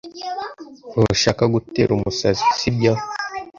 Ntushaka 0.91 1.43
gutera 1.53 1.91
umusazi, 1.97 2.43
sibyo? 2.57 2.93